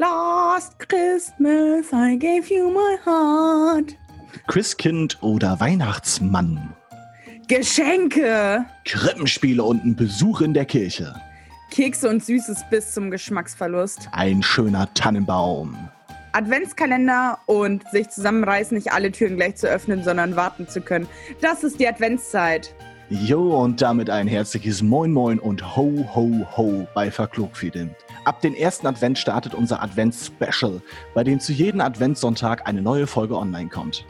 [0.00, 3.96] Last Christmas I gave you my heart.
[4.46, 6.72] Christkind oder Weihnachtsmann.
[7.48, 8.64] Geschenke.
[8.84, 11.20] Krippenspiele und ein Besuch in der Kirche.
[11.72, 14.08] Kekse und Süßes bis zum Geschmacksverlust.
[14.12, 15.76] Ein schöner Tannenbaum.
[16.30, 21.08] Adventskalender und sich zusammenreißen, nicht alle Türen gleich zu öffnen, sondern warten zu können.
[21.40, 22.72] Das ist die Adventszeit.
[23.10, 27.96] Jo, und damit ein herzliches Moin Moin und Ho Ho Ho bei Verklugfiedeln.
[28.26, 30.82] Ab den ersten Advent startet unser Advents-Special,
[31.14, 34.04] bei dem zu jedem Adventssonntag eine neue Folge online kommt.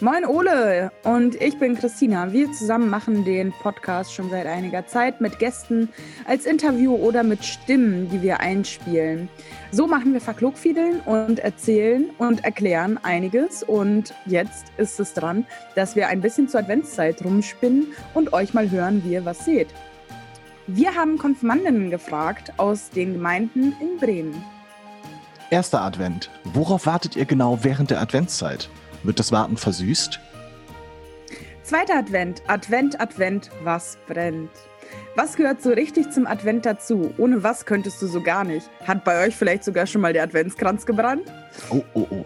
[0.00, 2.30] Moin Ole und ich bin Christina.
[2.30, 5.88] Wir zusammen machen den Podcast schon seit einiger Zeit mit Gästen
[6.26, 9.30] als Interview oder mit Stimmen, die wir einspielen.
[9.72, 13.62] So machen wir Verklugfiedeln und erzählen und erklären einiges.
[13.62, 15.46] Und jetzt ist es dran,
[15.76, 19.68] dass wir ein bisschen zur Adventszeit rumspinnen und euch mal hören, wie ihr was seht.
[20.66, 24.44] Wir haben Konfirmandinnen gefragt aus den Gemeinden in Bremen.
[25.48, 26.28] Erster Advent.
[26.44, 28.68] Worauf wartet ihr genau während der Adventszeit?
[29.06, 30.20] Wird das Warten versüßt?
[31.62, 32.42] Zweiter Advent.
[32.46, 34.50] Advent, Advent, was brennt?
[35.14, 37.12] Was gehört so richtig zum Advent dazu?
[37.16, 38.68] Ohne was könntest du so gar nicht?
[38.86, 41.32] Hat bei euch vielleicht sogar schon mal der Adventskranz gebrannt?
[41.70, 42.24] Oh, oh, oh.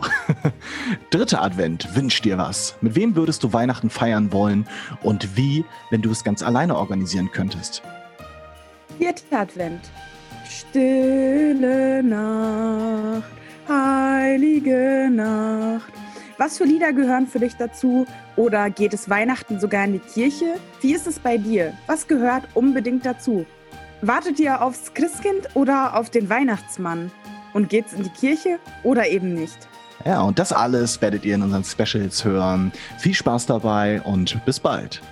[1.11, 1.95] Dritter Advent.
[1.95, 2.75] Wünsch dir was.
[2.81, 4.67] Mit wem würdest du Weihnachten feiern wollen?
[5.03, 7.83] Und wie, wenn du es ganz alleine organisieren könntest?
[8.99, 9.91] Vierter Advent.
[10.51, 12.80] Stille Nacht,
[16.41, 18.07] Was für Lieder gehören für dich dazu?
[18.35, 20.55] Oder geht es Weihnachten sogar in die Kirche?
[20.81, 21.75] Wie ist es bei dir?
[21.87, 23.45] Was gehört unbedingt dazu?
[24.01, 27.11] Wartet ihr aufs Christkind oder auf den Weihnachtsmann?
[27.53, 29.69] Und geht's in die Kirche oder eben nicht?
[30.07, 32.73] Ja, und das alles werdet ihr in unseren Specials hören.
[32.97, 35.03] Viel Spaß dabei und bis bald.